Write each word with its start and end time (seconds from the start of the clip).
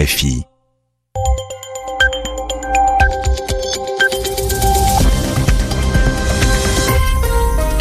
RFI. 0.00 0.42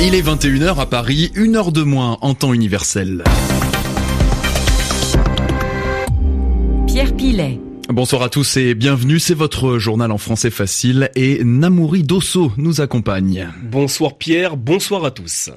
Il 0.01 0.16
est 0.16 0.21
21h 0.21 0.79
à 0.79 0.85
Paris, 0.85 1.32
une 1.35 1.55
heure 1.55 1.71
de 1.71 1.83
moins 1.83 2.17
en 2.21 2.33
temps 2.33 2.53
universel. 2.53 3.24
Pierre 6.87 7.16
Pilet. 7.16 7.59
Bonsoir 7.87 8.24
à 8.24 8.30
tous 8.30 8.58
et 8.58 8.76
bienvenue, 8.76 9.20
c'est 9.20 9.34
votre 9.34 9.78
journal 9.78 10.12
en 10.12 10.18
français 10.18 10.52
facile 10.52 11.12
et 11.16 11.42
Namouri 11.44 12.04
Dosso 12.04 12.52
nous 12.58 12.82
accompagne. 12.82 13.50
Bonsoir 13.64 14.18
Pierre, 14.18 14.58
bonsoir 14.58 15.06
à 15.06 15.12
tous. 15.12 15.52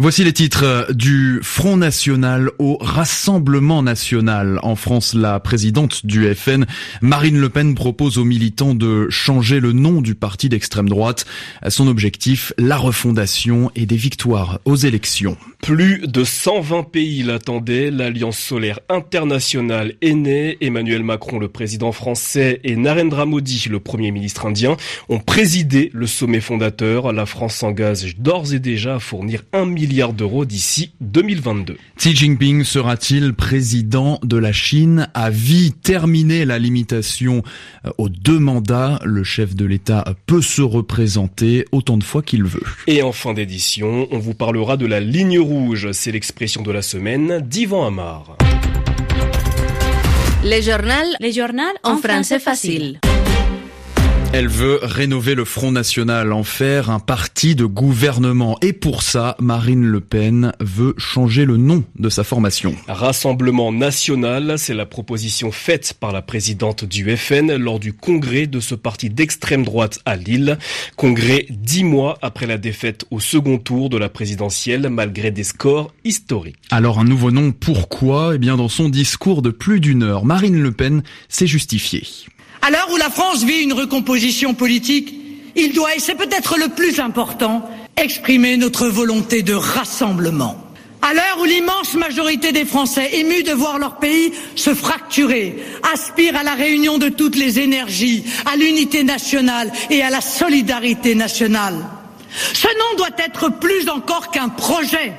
Voici 0.00 0.22
les 0.22 0.32
titres 0.32 0.86
du 0.92 1.40
Front 1.42 1.76
National 1.76 2.52
au 2.60 2.78
Rassemblement 2.80 3.82
National. 3.82 4.60
En 4.62 4.76
France, 4.76 5.12
la 5.12 5.40
présidente 5.40 6.06
du 6.06 6.32
FN, 6.36 6.66
Marine 7.02 7.40
Le 7.40 7.48
Pen, 7.48 7.74
propose 7.74 8.16
aux 8.16 8.24
militants 8.24 8.76
de 8.76 9.08
changer 9.10 9.58
le 9.58 9.72
nom 9.72 10.00
du 10.00 10.14
parti 10.14 10.48
d'extrême 10.48 10.88
droite. 10.88 11.26
Son 11.68 11.88
objectif, 11.88 12.52
la 12.58 12.76
refondation 12.76 13.72
et 13.74 13.86
des 13.86 13.96
victoires 13.96 14.60
aux 14.66 14.76
élections. 14.76 15.36
Plus 15.62 16.06
de 16.06 16.22
120 16.22 16.84
pays 16.84 17.24
l'attendaient. 17.24 17.90
L'Alliance 17.90 18.38
solaire 18.38 18.78
internationale 18.88 19.94
est 20.00 20.14
née. 20.14 20.58
Emmanuel 20.60 21.02
Macron, 21.02 21.40
le 21.40 21.48
président 21.48 21.90
français, 21.90 22.60
et 22.62 22.76
Narendra 22.76 23.26
Modi, 23.26 23.66
le 23.68 23.80
premier 23.80 24.12
ministre 24.12 24.46
indien, 24.46 24.76
ont 25.08 25.18
présidé 25.18 25.90
le 25.92 26.06
sommet 26.06 26.40
fondateur. 26.40 27.12
La 27.12 27.26
France 27.26 27.56
s'engage 27.56 28.16
d'ores 28.18 28.54
et 28.54 28.60
déjà 28.60 28.94
à 28.94 29.00
fournir 29.00 29.42
un 29.52 29.66
million 29.66 29.87
milliards 29.88 30.12
d'euros 30.12 30.44
d'ici 30.44 30.92
2022. 31.00 31.76
Xi 31.96 32.14
Jinping 32.14 32.62
sera-t-il 32.62 33.32
président 33.32 34.20
de 34.22 34.36
la 34.36 34.52
Chine 34.52 35.08
à 35.14 35.30
vie 35.30 35.72
Terminer 35.72 36.44
la 36.44 36.58
limitation 36.58 37.42
euh, 37.86 37.90
aux 37.96 38.10
deux 38.10 38.38
mandats, 38.38 39.00
le 39.04 39.24
chef 39.24 39.54
de 39.54 39.64
l'État 39.64 40.04
peut 40.26 40.42
se 40.42 40.60
représenter 40.60 41.64
autant 41.72 41.96
de 41.96 42.04
fois 42.04 42.22
qu'il 42.22 42.44
veut. 42.44 42.62
Et 42.86 43.02
en 43.02 43.12
fin 43.12 43.32
d'édition, 43.32 44.06
on 44.10 44.18
vous 44.18 44.34
parlera 44.34 44.76
de 44.76 44.86
la 44.86 45.00
ligne 45.00 45.38
rouge, 45.38 45.90
c'est 45.92 46.12
l'expression 46.12 46.62
de 46.62 46.70
la 46.70 46.82
semaine 46.82 47.40
d'Ivan 47.40 47.86
Amar. 47.86 48.36
Les 50.44 50.62
journal, 50.62 51.06
les 51.20 51.32
journal 51.32 51.72
en, 51.82 51.96
français 51.96 52.38
facile. 52.38 53.00
Elle 54.30 54.46
veut 54.46 54.78
rénover 54.82 55.34
le 55.34 55.46
Front 55.46 55.72
National, 55.72 56.34
en 56.34 56.44
faire 56.44 56.90
un 56.90 56.98
parti 56.98 57.54
de 57.54 57.64
gouvernement. 57.64 58.58
Et 58.60 58.74
pour 58.74 59.02
ça, 59.02 59.36
Marine 59.40 59.86
Le 59.86 60.00
Pen 60.00 60.52
veut 60.60 60.94
changer 60.98 61.46
le 61.46 61.56
nom 61.56 61.82
de 61.98 62.10
sa 62.10 62.24
formation. 62.24 62.76
Rassemblement 62.88 63.72
national, 63.72 64.58
c'est 64.58 64.74
la 64.74 64.84
proposition 64.84 65.50
faite 65.50 65.94
par 65.98 66.12
la 66.12 66.20
présidente 66.20 66.84
du 66.84 67.16
FN 67.16 67.56
lors 67.56 67.80
du 67.80 67.94
congrès 67.94 68.46
de 68.46 68.60
ce 68.60 68.74
parti 68.74 69.08
d'extrême 69.08 69.64
droite 69.64 70.00
à 70.04 70.16
Lille. 70.16 70.58
Congrès 70.96 71.46
dix 71.48 71.82
mois 71.82 72.18
après 72.20 72.46
la 72.46 72.58
défaite 72.58 73.06
au 73.10 73.20
second 73.20 73.56
tour 73.56 73.88
de 73.88 73.96
la 73.96 74.10
présidentielle, 74.10 74.90
malgré 74.90 75.30
des 75.30 75.44
scores 75.44 75.90
historiques. 76.04 76.56
Alors 76.70 76.98
un 76.98 77.04
nouveau 77.04 77.30
nom, 77.30 77.50
pourquoi? 77.50 78.32
Eh 78.34 78.38
bien 78.38 78.58
dans 78.58 78.68
son 78.68 78.90
discours 78.90 79.40
de 79.40 79.50
plus 79.50 79.80
d'une 79.80 80.02
heure, 80.02 80.26
Marine 80.26 80.60
Le 80.60 80.70
Pen 80.70 81.02
s'est 81.30 81.46
justifiée. 81.46 82.04
À 82.62 82.70
l'heure 82.70 82.88
où 82.92 82.96
la 82.96 83.10
France 83.10 83.44
vit 83.44 83.62
une 83.62 83.72
recomposition 83.72 84.54
politique, 84.54 85.14
il 85.56 85.72
doit, 85.72 85.94
et 85.94 86.00
c'est 86.00 86.14
peut-être 86.14 86.58
le 86.58 86.68
plus 86.68 87.00
important, 87.00 87.68
exprimer 87.96 88.56
notre 88.56 88.88
volonté 88.88 89.42
de 89.42 89.54
rassemblement. 89.54 90.56
À 91.00 91.14
l'heure 91.14 91.38
où 91.40 91.44
l'immense 91.44 91.94
majorité 91.94 92.52
des 92.52 92.64
Français, 92.64 93.10
émus 93.14 93.44
de 93.44 93.52
voir 93.52 93.78
leur 93.78 93.96
pays 93.96 94.32
se 94.56 94.74
fracturer, 94.74 95.56
aspirent 95.92 96.36
à 96.36 96.42
la 96.42 96.54
réunion 96.54 96.98
de 96.98 97.08
toutes 97.08 97.36
les 97.36 97.60
énergies, 97.60 98.24
à 98.46 98.56
l'unité 98.56 99.04
nationale 99.04 99.72
et 99.90 100.02
à 100.02 100.10
la 100.10 100.20
solidarité 100.20 101.14
nationale, 101.14 101.76
ce 102.52 102.66
nom 102.66 102.96
doit 102.96 103.16
être 103.18 103.48
plus 103.58 103.88
encore 103.88 104.30
qu'un 104.30 104.48
projet. 104.48 105.12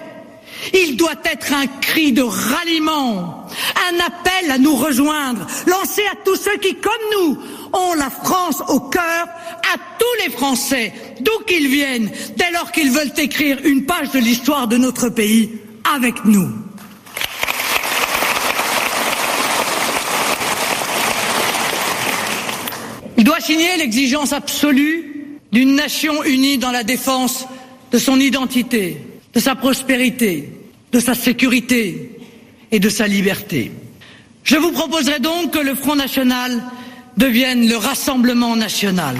Il 0.73 0.97
doit 0.97 1.11
être 1.25 1.53
un 1.53 1.67
cri 1.67 2.11
de 2.11 2.21
ralliement, 2.21 3.47
un 3.91 3.99
appel 3.99 4.51
à 4.51 4.57
nous 4.57 4.75
rejoindre, 4.75 5.45
lancé 5.67 6.01
à 6.11 6.15
tous 6.23 6.35
ceux 6.35 6.57
qui, 6.57 6.75
comme 6.75 6.93
nous, 7.13 7.37
ont 7.73 7.93
la 7.95 8.09
France 8.09 8.61
au 8.67 8.79
cœur, 8.79 9.27
à 9.73 9.77
tous 9.97 10.23
les 10.25 10.31
Français, 10.31 10.93
d'où 11.21 11.43
qu'ils 11.45 11.67
viennent, 11.67 12.09
dès 12.37 12.51
lors 12.51 12.71
qu'ils 12.71 12.91
veulent 12.91 13.11
écrire 13.17 13.59
une 13.63 13.85
page 13.85 14.11
de 14.11 14.19
l'histoire 14.19 14.67
de 14.67 14.77
notre 14.77 15.09
pays 15.09 15.51
avec 15.95 16.25
nous. 16.25 16.49
Il 23.17 23.23
doit 23.23 23.41
signer 23.41 23.75
l'exigence 23.77 24.31
absolue 24.31 25.37
d'une 25.51 25.75
nation 25.75 26.23
unie 26.23 26.57
dans 26.57 26.71
la 26.71 26.83
défense 26.83 27.45
de 27.91 27.97
son 27.97 28.19
identité, 28.19 28.97
de 29.33 29.39
sa 29.39 29.55
prospérité, 29.55 30.49
de 30.91 30.99
sa 30.99 31.15
sécurité 31.15 32.18
et 32.71 32.79
de 32.79 32.89
sa 32.89 33.07
liberté. 33.07 33.71
Je 34.43 34.55
vous 34.55 34.71
proposerai 34.71 35.19
donc 35.19 35.51
que 35.51 35.59
le 35.59 35.75
Front 35.75 35.95
national 35.95 36.63
devienne 37.17 37.67
le 37.67 37.77
Rassemblement 37.77 38.55
national. 38.55 39.15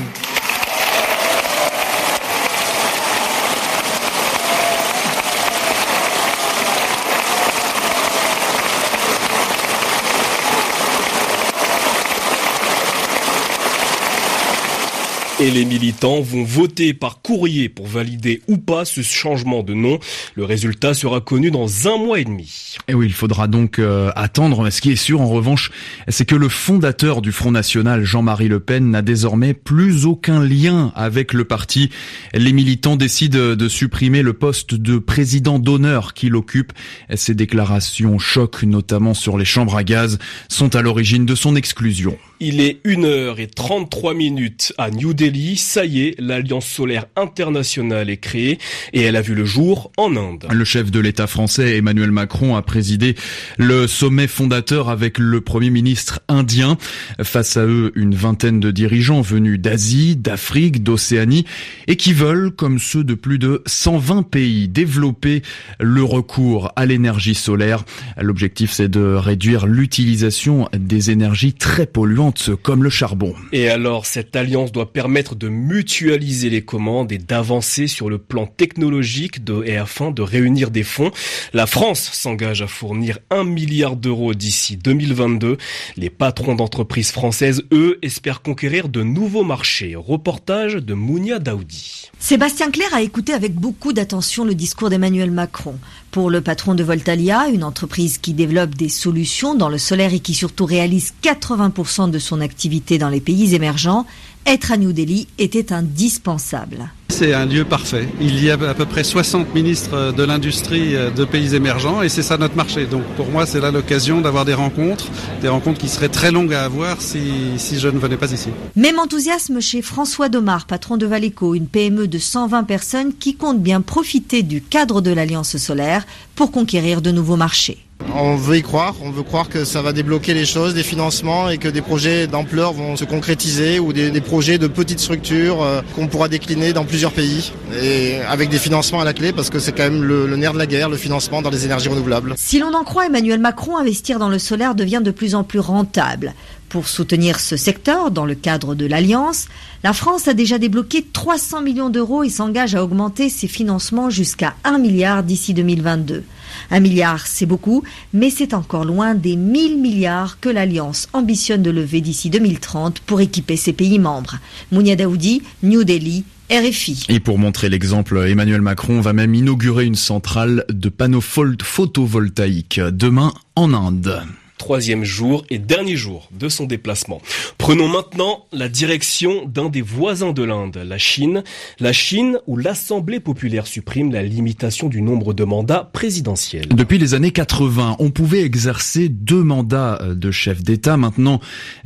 Et 15.42 15.52
les 15.52 15.64
militants 15.64 16.20
vont 16.20 16.44
voter 16.44 16.94
par 16.94 17.22
courrier 17.22 17.70
pour 17.70 17.88
valider 17.88 18.42
ou 18.50 18.58
pas 18.58 18.84
ce 18.84 19.02
changement 19.02 19.64
de 19.64 19.74
nom. 19.74 19.98
Le 20.36 20.44
résultat 20.44 20.94
sera 20.94 21.22
connu 21.22 21.50
dans 21.50 21.88
un 21.88 21.98
mois 21.98 22.20
et 22.20 22.26
demi. 22.26 22.76
Et 22.90 22.94
oui, 22.94 23.06
il 23.06 23.14
faudra 23.14 23.48
donc 23.48 23.80
euh, 23.80 24.12
attendre. 24.18 24.70
Ce 24.70 24.82
qui 24.82 24.92
est 24.92 24.98
sûr, 24.98 25.22
en 25.22 25.30
revanche, 25.30 25.72
c'est 26.10 26.26
que 26.26 26.36
le 26.36 26.50
fondateur 26.50 27.22
du 27.22 27.32
Front 27.32 27.52
National, 27.52 28.04
Jean-Marie 28.04 28.50
Le 28.50 28.60
Pen, 28.60 28.92
n'a 28.92 29.02
désormais 29.02 29.54
plus 29.54 30.06
aucun 30.06 30.44
lien 30.44 30.92
avec 30.94 31.32
le 31.32 31.46
parti. 31.46 31.90
Les 32.34 32.52
militants 32.52 32.98
décident 32.98 33.56
de 33.56 33.70
supprimer 33.70 34.24
le 34.24 34.34
poste 34.34 34.76
de 34.76 34.98
président 34.98 35.58
d'honneur 35.58 36.14
qu'il 36.14 36.36
occupe. 36.36 36.74
Ces 37.16 37.34
déclarations 37.34 38.20
choquent 38.20 38.64
notamment 38.64 39.14
sur 39.14 39.38
les 39.38 39.46
chambres 39.46 39.78
à 39.78 39.86
gaz, 39.86 40.20
sont 40.50 40.76
à 40.76 40.82
l'origine 40.82 41.26
de 41.26 41.36
son 41.36 41.56
exclusion. 41.56 42.18
Il 42.42 42.62
est 42.62 42.80
1h33 42.86 44.16
minutes 44.16 44.72
à 44.78 44.92
New 44.92 45.14
Delhi. 45.14 45.58
Ça 45.58 45.84
y 45.84 46.04
est, 46.08 46.16
l'Alliance 46.20 46.66
solaire 46.66 47.06
internationale 47.18 48.10
est 48.10 48.16
créée 48.16 48.60
et 48.94 49.02
elle 49.02 49.18
a 49.18 49.22
vu 49.22 49.36
le 49.36 49.44
jour 49.44 49.92
en 49.98 50.16
Inde. 50.16 50.48
Le 50.50 50.64
chef 50.64 50.90
de 50.90 51.02
l'État 51.02 51.28
français, 51.28 51.76
Emmanuel 51.76 52.12
Macron, 52.12 52.56
a 52.56 52.62
présidé 52.62 53.16
le 53.58 53.88
sommet 53.88 54.28
fondateur 54.28 54.88
avec 54.88 55.18
le 55.18 55.42
Premier 55.42 55.70
ministre 55.70 56.22
indien. 56.30 56.78
Face 57.22 57.58
à 57.58 57.66
eux, 57.66 57.92
une 57.96 58.16
vingtaine 58.16 58.62
de 58.62 58.72
dirigeants 58.72 59.20
venus 59.20 59.60
d'Asie, 59.60 60.16
d'Afrique, 60.16 60.82
d'Océanie 60.82 61.46
et 61.88 61.98
qui 61.98 62.14
veulent, 62.14 62.52
comme 62.52 62.80
ceux 62.80 63.04
de 63.04 63.16
plus 63.16 63.38
de 63.38 63.64
120 63.66 64.24
pays, 64.24 64.70
développer 64.70 65.42
le 65.82 66.04
recours 66.06 66.72
à 66.78 66.86
l'énergie 66.86 67.36
solaire. 67.36 67.84
L'objectif, 68.18 68.72
c'est 68.72 68.88
de 68.88 69.14
réduire 69.14 69.68
l'utilisation 69.68 70.70
des 70.74 71.12
énergies 71.12 71.52
très 71.52 71.86
polluantes 71.86 72.29
comme 72.62 72.84
le 72.84 72.90
charbon. 72.90 73.34
Et 73.52 73.70
alors, 73.70 74.06
cette 74.06 74.36
alliance 74.36 74.72
doit 74.72 74.92
permettre 74.92 75.36
de 75.36 75.50
mutualiser 75.50 76.50
les 76.50 76.62
commandes 76.62 77.12
et 77.12 77.18
d'avancer 77.18 77.88
sur 77.88 78.10
le 78.10 78.18
plan 78.18 78.46
technologique 78.46 79.44
de, 79.44 79.64
et 79.66 79.78
afin 79.78 80.12
de 80.12 80.22
réunir 80.22 80.72
des 80.72 80.84
fonds. 80.84 81.12
La 81.54 81.66
France 81.66 82.10
s'engage 82.14 82.62
à 82.62 82.68
fournir 82.68 83.20
un 83.30 83.44
milliard 83.44 83.96
d'euros 83.96 84.34
d'ici 84.34 84.78
2022. 84.78 85.58
Les 85.98 86.10
patrons 86.10 86.56
d'entreprises 86.56 87.12
françaises, 87.12 87.64
eux, 87.72 88.00
espèrent 88.02 88.42
conquérir 88.42 88.90
de 88.90 89.04
nouveaux 89.04 89.44
marchés. 89.44 89.96
Reportage 89.96 90.76
de 90.76 90.94
Mounia 90.94 91.40
Daoudi. 91.40 92.10
Sébastien 92.20 92.70
Claire 92.70 92.94
a 92.94 93.02
écouté 93.02 93.34
avec 93.34 93.54
beaucoup 93.54 93.94
d'attention 93.94 94.46
le 94.46 94.56
discours 94.56 94.90
d'Emmanuel 94.90 95.32
Macron. 95.32 95.76
Pour 96.12 96.32
le 96.32 96.42
patron 96.42 96.74
de 96.74 96.84
Voltalia, 96.84 97.50
une 97.50 97.64
entreprise 97.64 98.18
qui 98.18 98.34
développe 98.34 98.74
des 98.74 98.90
solutions 98.90 99.54
dans 99.54 99.70
le 99.70 99.78
solaire 99.78 100.14
et 100.14 100.20
qui 100.20 100.34
surtout 100.34 100.66
réalise 100.66 101.14
80% 101.22 102.10
de 102.10 102.18
son 102.18 102.42
activité 102.42 102.98
dans 102.98 103.10
les 103.10 103.22
pays 103.22 103.54
émergents, 103.54 104.08
être 104.48 104.72
à 104.72 104.78
New 104.78 104.92
Delhi 104.92 105.28
était 105.38 105.72
indispensable. 105.72 106.90
C'est 107.10 107.34
un 107.34 107.46
lieu 107.46 107.66
parfait. 107.66 108.08
Il 108.22 108.42
y 108.42 108.50
a 108.50 108.54
à 108.54 108.74
peu 108.74 108.86
près 108.86 109.04
60 109.04 109.54
ministres 109.54 110.14
de 110.14 110.24
l'industrie 110.24 110.94
de 110.94 111.26
pays 111.26 111.54
émergents 111.54 112.02
et 112.02 112.08
c'est 112.08 112.22
ça 112.22 112.38
notre 112.38 112.56
marché. 112.56 112.86
Donc 112.86 113.04
pour 113.18 113.30
moi, 113.30 113.46
c'est 113.46 113.60
là 113.60 113.72
l'occasion 113.72 114.22
d'avoir 114.22 114.46
des 114.46 114.54
rencontres, 114.54 115.08
des 115.42 115.50
rencontres 115.50 115.80
qui 115.80 115.90
seraient 115.90 116.10
très 116.10 116.32
longues 116.32 116.54
à 116.54 116.64
avoir 116.64 117.02
si, 117.02 117.20
si 117.58 117.78
je 117.78 117.90
ne 117.90 118.00
venais 118.00 118.16
pas 118.16 118.32
ici. 118.32 118.50
Même 118.76 119.00
enthousiasme 119.00 119.60
chez 119.60 119.82
François 119.82 120.30
Domar, 120.30 120.66
patron 120.66 120.96
de 120.96 121.06
Valeco, 121.06 121.56
une 121.56 121.68
PME 121.68 122.08
de 122.08 122.20
120 122.20 122.64
personnes 122.64 123.14
qui 123.14 123.36
compte 123.36 123.62
bien 123.62 123.82
profiter 123.82 124.42
du 124.42 124.62
cadre 124.62 125.02
de 125.02 125.12
l'Alliance 125.12 125.58
solaire 125.58 126.06
pour 126.36 126.52
conquérir 126.52 127.02
de 127.02 127.12
nouveaux 127.12 127.36
marchés. 127.38 127.80
On 128.16 128.36
veut 128.36 128.58
y 128.58 128.62
croire, 128.62 128.96
on 129.02 129.12
veut 129.12 129.24
croire 129.24 129.50
que 129.50 129.66
ça 129.66 129.82
va 129.82 129.94
débloquer 129.94 130.34
les 130.34 130.46
choses, 130.46 130.74
des 130.74 130.84
financements 130.84 131.50
et 131.50 131.58
que 131.58 131.68
des 131.68 131.82
projets 131.82 132.28
d'ampleur 132.28 132.74
vont 132.74 132.96
se 132.96 133.06
concrétiser 133.06 133.80
ou 133.80 133.94
des, 133.94 134.22
projets 134.22 134.58
de 134.58 134.68
petites 134.68 135.00
structures 135.00 135.62
euh, 135.62 135.82
qu'on 135.96 136.08
pourra 136.08 136.28
décliner 136.28 136.74
dans 136.74 136.86
plusieurs 136.86 137.12
pays 137.12 137.52
et 137.82 138.18
avec 138.28 138.50
des 138.50 138.58
financements 138.58 139.00
à 139.00 139.06
la 139.06 139.14
clé 139.14 139.32
parce 139.32 139.50
que 139.50 139.60
c'est 139.60 139.72
quand 139.72 139.84
même 139.84 140.04
le, 140.04 140.28
le, 140.28 140.36
nerf 140.38 140.54
de 140.54 140.58
la 140.58 140.66
guerre, 140.66 140.90
le 140.90 140.98
financement 140.98 141.42
dans 141.42 141.50
les 141.50 141.66
énergies 141.66 141.90
renouvelables. 141.90 142.34
Si 142.38 142.60
l'on 142.60 142.74
en 142.74 142.84
croit 142.84 143.06
Emmanuel 143.06 143.40
Macron, 143.40 143.78
investir 143.78 144.18
dans 144.18 144.30
le 144.30 144.40
solaire 144.40 144.76
devient 144.76 145.02
de 145.04 145.12
plus 145.12 145.36
en 145.36 145.44
plus 145.44 145.60
rentable. 145.60 146.34
Pour 146.70 146.88
soutenir 146.88 147.40
ce 147.40 147.58
secteur 147.58 148.12
dans 148.12 148.26
le 148.26 148.36
cadre 148.36 148.76
de 148.76 148.86
l'Alliance, 148.86 149.48
la 149.84 149.92
France 149.92 150.28
a 150.28 150.34
déjà 150.34 150.60
débloqué 150.60 151.04
300 151.04 151.62
millions 151.62 151.90
d'euros 151.90 152.24
et 152.24 152.30
s'engage 152.30 152.76
à 152.76 152.84
augmenter 152.84 153.30
ses 153.30 153.48
financements 153.48 154.10
jusqu'à 154.10 154.54
1 154.64 154.78
milliard 154.78 155.24
d'ici 155.24 155.54
2022. 155.54 156.24
Un 156.72 156.80
milliard, 156.80 157.28
c'est 157.28 157.46
beaucoup, 157.46 157.84
mais 158.14 158.30
c'est 158.30 158.54
encore 158.54 158.86
loin 158.86 159.16
des 159.16 159.36
1000 159.36 159.80
milliards 159.80 160.40
que 160.40 160.50
l'Alliance 160.50 161.08
ambitionne 161.14 161.62
de 161.62 161.72
lever 161.72 162.02
d'ici 162.02 162.30
2030 162.30 163.00
pour 163.02 163.22
équiper 163.22 163.58
ses 163.58 163.74
pays 163.74 164.00
membres. 164.00 164.38
Mounia 164.72 164.96
Daoudi, 164.96 165.42
New 165.64 165.84
Delhi, 165.84 166.24
RFI. 166.52 167.06
Et 167.10 167.20
pour 167.20 167.38
montrer 167.38 167.70
l'exemple, 167.70 168.18
Emmanuel 168.28 168.62
Macron 168.62 169.02
va 169.02 169.14
même 169.14 169.36
inaugurer 169.36 169.86
une 169.86 169.96
centrale 169.96 170.66
de 170.70 170.90
panneaux 170.90 171.22
photovoltaïques 171.22 172.80
demain 172.80 173.34
en 173.56 173.74
Inde 173.74 174.24
troisième 174.60 175.04
jour 175.04 175.44
et 175.50 175.58
dernier 175.58 175.96
jour 175.96 176.30
de 176.32 176.50
son 176.50 176.66
déplacement. 176.66 177.22
Prenons 177.58 177.88
maintenant 177.88 178.46
la 178.52 178.70
direction 178.70 179.46
d'un 179.46 179.70
des 179.70 179.82
voisins 179.82 180.34
de 180.34 180.44
l'Inde, 180.44 180.78
la 180.86 180.98
Chine. 181.00 181.44
La 181.80 181.94
Chine 181.94 182.38
où 182.46 182.58
l'Assemblée 182.58 183.20
populaire 183.20 183.66
supprime 183.66 184.12
la 184.12 184.22
limitation 184.22 184.90
du 184.90 185.02
nombre 185.02 185.34
de 185.34 185.46
mandats 185.46 185.90
présidentiels. 185.92 186.68
Depuis 186.68 186.98
les 186.98 187.14
années 187.14 187.32
80, 187.32 187.96
on 188.00 188.12
pouvait 188.12 188.42
exercer 188.42 189.10
deux 189.10 189.44
mandats 189.44 189.98
euh, 190.02 190.14
de 190.14 190.30
chef 190.30 190.62
d'État. 190.62 190.98
Maintenant, 190.98 191.40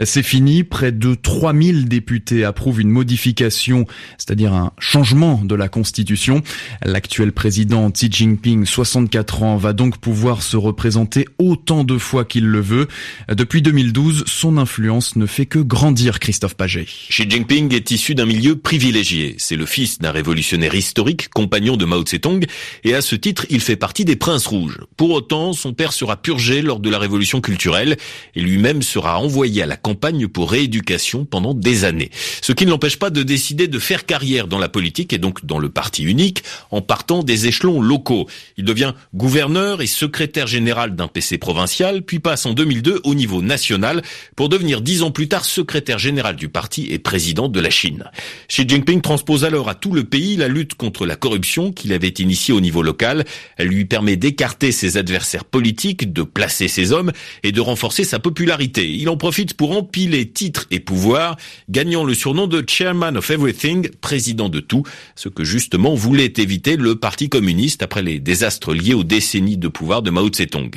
c'est 0.04 0.24
fini. 0.24 0.64
Près 0.64 0.92
de 0.92 1.14
3000 1.14 1.88
députés 1.88 2.44
approuvent 2.44 2.82
une 2.82 2.90
modification, 2.90 3.86
c'est-à-dire 4.18 4.54
un 4.54 4.72
changement 4.80 5.42
de 5.44 5.54
la 5.54 5.70
Constitution. 5.70 6.42
L'actuel 6.84 7.32
président 7.32 7.92
Xi 7.92 8.10
Jinping, 8.12 8.66
64 8.66 9.44
ans, 9.44 9.58
va 9.58 9.74
donc 9.74 10.00
pouvoir 10.00 10.42
se 10.42 10.58
représenter 10.58 11.26
autant 11.38 11.84
de 11.84 12.00
fois 12.00 12.26
qu'il 12.26 12.46
le 12.46 12.63
Depuis 13.30 13.62
2012, 13.62 14.24
son 14.28 14.58
influence 14.58 15.16
ne 15.16 15.26
fait 15.26 15.46
que 15.46 15.60
grandir, 15.60 16.20
Christophe 16.20 16.56
Paget. 16.56 16.86
Xi 17.10 17.30
Jinping 17.30 17.74
est 17.74 17.92
issu 17.92 18.16
d'un 18.16 18.26
milieu 18.26 18.56
privilégié. 18.56 19.36
C'est 19.38 19.56
le 19.56 19.66
fils 19.66 20.00
d'un 20.00 20.12
révolutionnaire 20.12 20.76
historique, 20.76 21.30
compagnon 21.30 21.78
de 21.78 21.86
Mao 21.86 22.04
Tse-tung, 22.04 22.46
et 22.84 22.94
à 22.94 23.02
ce 23.02 23.16
titre, 23.16 23.46
il 23.50 23.62
fait 23.62 23.76
partie 23.76 24.06
des 24.06 24.16
princes 24.16 24.48
rouges. 24.48 24.80
Pour 24.98 25.12
autant, 25.12 25.54
son 25.54 25.74
père 25.74 25.94
sera 25.94 26.22
purgé 26.22 26.62
lors 26.62 26.80
de 26.80 26.90
la 26.90 27.00
révolution 27.00 27.42
culturelle 27.42 27.98
et 28.36 28.42
lui-même 28.42 28.82
sera 28.82 29.20
envoyé 29.20 29.64
à 29.64 29.66
la 29.66 29.78
campagne 29.78 30.28
pour 30.28 30.52
rééducation 30.52 31.26
pendant 31.26 31.54
des 31.54 31.84
années. 31.86 32.12
Ce 32.42 32.52
qui 32.54 32.66
ne 32.66 32.72
l'empêche 32.72 32.98
pas 32.98 33.10
de 33.10 33.24
décider 33.24 33.68
de 33.68 33.80
faire 33.80 34.06
carrière 34.06 34.48
dans 34.48 34.60
la 34.60 34.70
politique 34.70 35.14
et 35.14 35.18
donc 35.18 35.46
dans 35.46 35.60
le 35.60 35.70
parti 35.70 36.04
unique 36.04 36.44
en 36.72 36.82
partant 36.82 37.24
des 37.24 37.48
échelons 37.48 37.82
locaux. 37.82 38.28
Il 38.58 38.66
devient 38.66 38.94
gouverneur 39.14 39.82
et 39.82 39.88
secrétaire 39.88 40.48
général 40.48 40.96
d'un 40.96 41.08
PC 41.08 41.38
provincial, 41.38 42.02
puis 42.04 42.20
passe 42.20 42.46
en 42.46 42.53
2002 42.54 43.02
au 43.04 43.16
niveau 43.16 43.42
national 43.42 44.02
pour 44.36 44.50
devenir 44.50 44.82
dix 44.82 45.02
ans 45.02 45.12
plus 45.12 45.28
tard 45.28 45.46
secrétaire 45.46 46.00
général 46.00 46.36
du 46.36 46.50
parti 46.50 46.88
et 46.92 47.00
président 47.00 47.50
de 47.50 47.60
la 47.60 47.70
Chine. 47.70 48.06
Xi 48.48 48.68
Jinping 48.68 49.02
transpose 49.02 49.46
alors 49.46 49.70
à 49.70 49.76
tout 49.76 49.92
le 49.92 50.04
pays 50.04 50.36
la 50.36 50.48
lutte 50.48 50.76
contre 50.76 51.06
la 51.06 51.16
corruption 51.16 51.72
qu'il 51.72 51.94
avait 51.94 52.08
initiée 52.08 52.54
au 52.54 52.62
niveau 52.62 52.82
local. 52.82 53.26
Elle 53.58 53.68
lui 53.68 53.86
permet 53.86 54.16
d'écarter 54.16 54.72
ses 54.72 54.98
adversaires 54.98 55.46
politiques, 55.46 56.14
de 56.14 56.24
placer 56.24 56.68
ses 56.68 56.92
hommes 56.92 57.12
et 57.44 57.52
de 57.52 57.62
renforcer 57.62 58.04
sa 58.04 58.20
popularité. 58.20 58.90
Il 58.90 59.10
en 59.10 59.18
profite 59.18 59.54
pour 59.54 59.78
empiler 59.78 60.28
titres 60.28 60.68
et 60.72 60.80
pouvoirs, 60.80 61.38
gagnant 61.70 62.04
le 62.04 62.14
surnom 62.14 62.48
de 62.48 62.64
Chairman 62.68 63.18
of 63.18 63.30
Everything, 63.30 63.90
président 64.02 64.50
de 64.50 64.60
tout, 64.60 64.84
ce 65.16 65.30
que 65.30 65.44
justement 65.44 65.96
voulait 65.96 66.34
éviter 66.38 66.76
le 66.76 66.96
Parti 66.96 67.30
communiste 67.30 67.84
après 67.84 68.02
les 68.02 68.20
désastres 68.20 68.74
liés 68.74 68.94
aux 68.94 69.04
décennies 69.04 69.58
de 69.58 69.68
pouvoir 69.68 70.02
de 70.02 70.10
Mao 70.10 70.30
Tse-tung. 70.30 70.72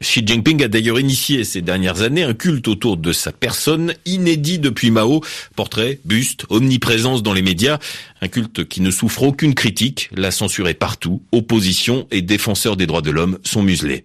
Xi 0.00 0.22
Jinping 0.26 0.62
a 0.62 0.68
d'ailleurs 0.68 1.00
initié 1.00 1.21
ces 1.44 1.62
dernières 1.62 2.02
années 2.02 2.24
un 2.24 2.34
culte 2.34 2.68
autour 2.68 2.96
de 2.96 3.12
sa 3.12 3.32
personne, 3.32 3.94
inédit 4.04 4.58
depuis 4.58 4.90
Mao, 4.90 5.20
portrait, 5.56 6.00
buste, 6.04 6.44
omniprésence 6.50 7.22
dans 7.22 7.32
les 7.32 7.42
médias, 7.42 7.78
un 8.20 8.28
culte 8.28 8.66
qui 8.68 8.80
ne 8.80 8.90
souffre 8.90 9.22
aucune 9.22 9.54
critique, 9.54 10.10
la 10.14 10.30
censure 10.30 10.68
est 10.68 10.74
partout, 10.74 11.22
opposition 11.32 12.06
et 12.10 12.22
défenseurs 12.22 12.76
des 12.76 12.86
droits 12.86 13.02
de 13.02 13.10
l'homme 13.10 13.38
sont 13.44 13.62
muselés. 13.62 14.04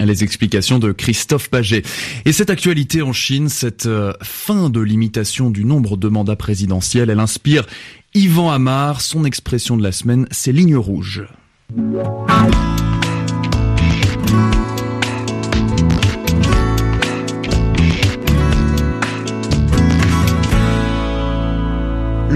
Les 0.00 0.22
explications 0.22 0.78
de 0.78 0.92
Christophe 0.92 1.48
Paget. 1.48 1.82
Et 2.24 2.32
cette 2.32 2.50
actualité 2.50 3.02
en 3.02 3.12
Chine, 3.12 3.48
cette 3.48 3.86
euh, 3.86 4.12
fin 4.22 4.70
de 4.70 4.80
limitation 4.80 5.50
du 5.50 5.64
nombre 5.64 5.96
de 5.96 6.08
mandats 6.08 6.36
présidentiels, 6.36 7.10
elle 7.10 7.18
inspire 7.18 7.66
Yvan 8.14 8.50
Amar. 8.50 9.00
Son 9.00 9.24
expression 9.24 9.76
de 9.76 9.82
la 9.82 9.90
semaine, 9.90 10.28
c'est 10.30 10.52
ligne 10.52 10.76
rouge. 10.76 11.24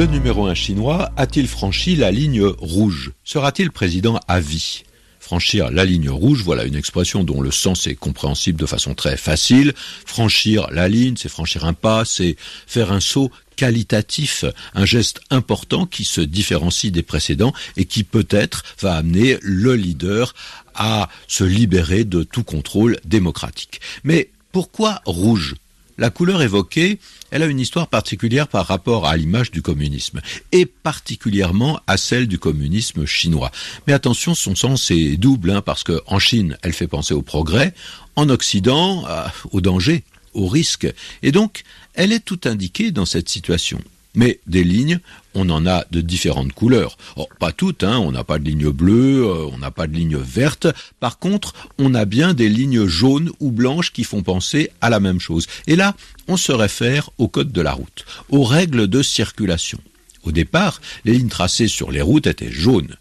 Le 0.03 0.09
numéro 0.09 0.47
un 0.49 0.55
chinois 0.55 1.13
a-t-il 1.17 1.47
franchi 1.47 1.95
la 1.95 2.11
ligne 2.11 2.43
rouge? 2.43 3.13
Sera-t-il 3.23 3.71
président 3.71 4.19
à 4.27 4.41
vie? 4.41 4.83
Franchir 5.21 5.71
la 5.71 5.85
ligne 5.85 6.11
rouge, 6.11 6.43
voilà 6.43 6.65
une 6.65 6.75
expression 6.75 7.23
dont 7.23 7.41
le 7.41 7.53
sens 7.53 7.87
est 7.87 7.95
compréhensible 7.95 8.59
de 8.59 8.67
façon 8.67 8.97
très 8.97 9.17
facile. 9.17 9.73
Franchir 10.05 10.67
la 10.73 10.89
ligne, 10.89 11.15
c'est 11.17 11.29
franchir 11.29 11.65
un 11.65 11.73
pas, 11.73 12.05
c'est 12.05 12.35
faire 12.67 12.91
un 12.91 12.99
saut 12.99 13.31
qualitatif, 13.55 14.45
un 14.75 14.87
geste 14.87 15.21
important 15.31 15.87
qui 15.87 16.03
se 16.03 16.21
différencie 16.21 16.91
des 16.91 17.05
précédents 17.05 17.53
et 17.77 17.85
qui 17.85 18.03
peut-être 18.03 18.65
va 18.81 18.97
amener 18.97 19.39
le 19.41 19.77
leader 19.77 20.35
à 20.75 21.09
se 21.29 21.45
libérer 21.45 22.03
de 22.03 22.25
tout 22.25 22.43
contrôle 22.43 22.99
démocratique. 23.05 23.81
Mais 24.03 24.31
pourquoi 24.51 25.01
rouge? 25.05 25.55
La 26.03 26.11
couleur 26.11 26.43
évoquée 26.43 26.99
elle 27.31 27.45
a 27.45 27.47
une 27.47 27.61
histoire 27.61 27.87
particulière 27.87 28.49
par 28.49 28.67
rapport 28.67 29.07
à 29.07 29.17
l'image 29.17 29.53
du 29.53 29.63
communisme, 29.63 30.21
et 30.51 30.67
particulièrement 30.67 31.79
à 31.87 31.97
celle 31.97 32.27
du 32.27 32.41
communisme 32.41 33.07
chinois. 33.07 33.53
Mais 33.87 33.93
attention, 33.93 34.35
son 34.35 34.57
sens 34.57 34.91
est 34.91 35.17
double, 35.17 35.53
hein, 35.53 35.63
parce 35.63 35.85
qu'en 35.85 36.19
Chine, 36.19 36.59
elle 36.63 36.73
fait 36.73 36.89
penser 36.89 37.15
au 37.15 37.23
progrès, 37.23 37.73
en 38.17 38.29
Occident, 38.31 39.05
au 39.53 39.61
danger, 39.61 40.03
au 40.35 40.49
risque, 40.49 40.93
et 41.23 41.31
donc 41.31 41.63
elle 41.95 42.11
est 42.11 42.25
tout 42.25 42.41
indiquée 42.47 42.91
dans 42.91 43.07
cette 43.07 43.29
situation. 43.29 43.81
Mais 44.15 44.41
des 44.47 44.65
lignes, 44.65 45.01
on 45.35 45.49
en 45.49 45.67
a 45.67 45.85
de 45.91 46.01
différentes 46.01 46.53
couleurs. 46.53 46.99
Pas 47.39 47.53
toutes, 47.53 47.83
hein, 47.83 47.99
on 47.99 48.13
n'a 48.13 48.25
pas 48.25 48.39
de 48.39 48.45
ligne 48.45 48.71
bleue, 48.71 49.25
euh, 49.25 49.47
on 49.53 49.59
n'a 49.59 49.71
pas 49.71 49.87
de 49.87 49.95
ligne 49.95 50.19
verte. 50.19 50.67
Par 51.01 51.19
contre, 51.19 51.55
on 51.79 51.95
a 51.95 52.05
bien 52.05 52.35
des 52.35 52.49
lignes 52.49 52.87
jaunes 52.87 53.31
ou 53.41 53.51
blanches 53.51 53.93
qui 53.93 54.05
font 54.05 54.23
penser 54.23 54.71
à 54.81 54.91
la 54.91 55.01
même 55.01 55.21
chose. 55.21 55.47
Et 55.67 55.77
là, 55.77 55.97
on 56.29 56.37
se 56.37 56.53
réfère 56.53 57.11
au 57.19 57.29
code 57.29 57.53
de 57.53 57.61
la 57.63 57.73
route, 57.73 58.05
aux 58.29 58.45
règles 58.45 58.87
de 58.87 59.03
circulation. 59.03 59.79
Au 60.25 60.33
départ, 60.33 60.81
les 61.05 61.15
lignes 61.15 61.29
tracées 61.29 61.69
sur 61.69 61.91
les 61.91 62.03
routes 62.03 62.27
étaient 62.27 62.53
jaunes 62.53 62.97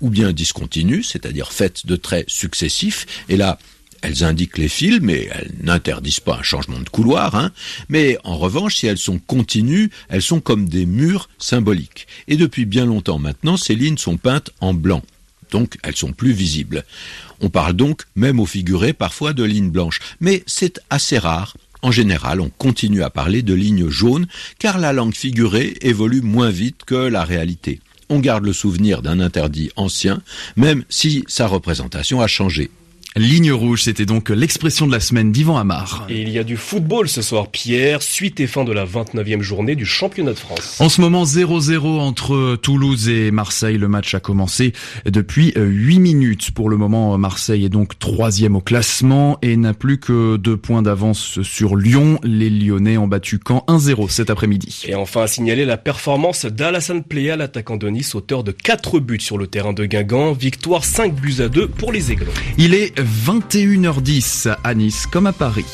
ou 0.00 0.10
bien 0.10 0.32
discontinues, 0.32 1.02
c'est-à-dire 1.02 1.52
faites 1.52 1.86
de 1.86 1.96
traits 1.96 2.28
successifs. 2.28 3.06
Et 3.28 3.36
là, 3.36 3.58
elles 4.02 4.24
indiquent 4.24 4.58
les 4.58 4.68
fils, 4.68 5.00
mais 5.00 5.28
elles 5.32 5.52
n'interdisent 5.62 6.20
pas 6.20 6.36
un 6.36 6.42
changement 6.42 6.80
de 6.80 6.88
couloir. 6.88 7.34
Hein. 7.34 7.52
Mais 7.88 8.18
en 8.24 8.36
revanche, 8.36 8.76
si 8.76 8.86
elles 8.86 8.98
sont 8.98 9.18
continues, 9.18 9.90
elles 10.08 10.22
sont 10.22 10.40
comme 10.40 10.68
des 10.68 10.86
murs 10.86 11.28
symboliques. 11.38 12.06
Et 12.28 12.36
depuis 12.36 12.64
bien 12.64 12.86
longtemps 12.86 13.18
maintenant, 13.18 13.56
ces 13.56 13.74
lignes 13.74 13.98
sont 13.98 14.16
peintes 14.16 14.50
en 14.60 14.74
blanc. 14.74 15.02
Donc 15.50 15.78
elles 15.82 15.96
sont 15.96 16.12
plus 16.12 16.32
visibles. 16.32 16.84
On 17.40 17.50
parle 17.50 17.74
donc, 17.74 18.02
même 18.16 18.40
au 18.40 18.46
figuré, 18.46 18.92
parfois 18.92 19.32
de 19.32 19.44
lignes 19.44 19.70
blanches. 19.70 20.00
Mais 20.20 20.42
c'est 20.46 20.80
assez 20.90 21.18
rare. 21.18 21.56
En 21.80 21.92
général, 21.92 22.40
on 22.40 22.50
continue 22.50 23.02
à 23.02 23.10
parler 23.10 23.42
de 23.42 23.54
lignes 23.54 23.88
jaunes, 23.88 24.26
car 24.58 24.78
la 24.78 24.92
langue 24.92 25.14
figurée 25.14 25.76
évolue 25.80 26.22
moins 26.22 26.50
vite 26.50 26.84
que 26.84 26.96
la 26.96 27.24
réalité. 27.24 27.80
On 28.08 28.18
garde 28.18 28.44
le 28.44 28.52
souvenir 28.52 29.02
d'un 29.02 29.20
interdit 29.20 29.70
ancien, 29.76 30.22
même 30.56 30.84
si 30.88 31.24
sa 31.28 31.46
représentation 31.46 32.20
a 32.20 32.26
changé. 32.26 32.70
Ligne 33.16 33.50
rouge, 33.50 33.82
c'était 33.82 34.06
donc 34.06 34.28
l'expression 34.28 34.86
de 34.86 34.92
la 34.92 35.00
semaine 35.00 35.32
d'Ivan 35.32 35.56
Amar. 35.56 36.06
Et 36.08 36.20
il 36.20 36.28
y 36.28 36.38
a 36.38 36.44
du 36.44 36.56
football 36.56 37.08
ce 37.08 37.20
soir, 37.20 37.48
Pierre, 37.48 38.00
suite 38.00 38.38
et 38.38 38.46
fin 38.46 38.62
de 38.62 38.70
la 38.70 38.84
29e 38.84 39.40
journée 39.40 39.74
du 39.74 39.86
championnat 39.86 40.34
de 40.34 40.38
France. 40.38 40.76
En 40.80 40.88
ce 40.88 41.00
moment, 41.00 41.24
0-0 41.24 41.98
entre 41.98 42.54
Toulouse 42.56 43.08
et 43.08 43.32
Marseille. 43.32 43.76
Le 43.76 43.88
match 43.88 44.14
a 44.14 44.20
commencé 44.20 44.72
depuis 45.04 45.52
8 45.56 45.98
minutes. 45.98 46.50
Pour 46.52 46.68
le 46.68 46.76
moment, 46.76 47.18
Marseille 47.18 47.64
est 47.64 47.70
donc 47.70 47.98
troisième 47.98 48.54
au 48.54 48.60
classement 48.60 49.38
et 49.42 49.56
n'a 49.56 49.74
plus 49.74 49.98
que 49.98 50.36
deux 50.36 50.56
points 50.56 50.82
d'avance 50.82 51.42
sur 51.42 51.74
Lyon. 51.74 52.20
Les 52.22 52.50
Lyonnais 52.50 52.98
ont 52.98 53.08
battu 53.08 53.40
Caen 53.44 53.64
1-0 53.66 54.10
cet 54.10 54.30
après-midi. 54.30 54.84
Et 54.86 54.94
enfin, 54.94 55.22
à 55.22 55.26
signaler 55.26 55.64
la 55.64 55.76
performance 55.76 56.46
d'Alassane 56.46 57.02
Plea, 57.02 57.36
l'attaquant 57.36 57.78
de 57.78 57.88
Nice, 57.88 58.14
auteur 58.14 58.44
de 58.44 58.52
4 58.52 59.00
buts 59.00 59.18
sur 59.18 59.38
le 59.38 59.48
terrain 59.48 59.72
de 59.72 59.86
Guingamp. 59.86 60.34
Victoire 60.34 60.84
5 60.84 61.14
buts 61.14 61.40
à 61.40 61.48
2 61.48 61.66
pour 61.66 61.90
les 61.90 62.12
Aiglons. 62.12 62.32
Il 62.58 62.74
est 62.74 62.87
est 62.88 63.00
21h10 63.00 64.56
à 64.62 64.74
Nice 64.74 65.06
comme 65.06 65.26
à 65.26 65.32
Paris. 65.32 65.64